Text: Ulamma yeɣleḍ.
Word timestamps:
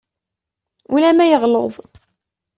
Ulamma 0.93 1.25
yeɣleḍ. 1.27 1.73